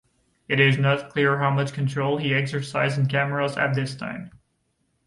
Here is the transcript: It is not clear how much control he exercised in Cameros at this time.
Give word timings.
It 0.47 0.59
is 0.59 0.79
not 0.79 1.11
clear 1.11 1.37
how 1.37 1.51
much 1.51 1.73
control 1.73 2.17
he 2.17 2.33
exercised 2.33 2.97
in 2.97 3.05
Cameros 3.05 3.55
at 3.55 3.75
this 3.75 3.95
time. 3.95 4.31